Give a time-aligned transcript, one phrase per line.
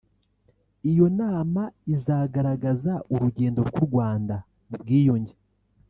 [0.89, 1.61] Iyo nama
[1.93, 4.35] izagaragaza urugendo rw’u Rwanda
[4.69, 5.35] mu bwiyunge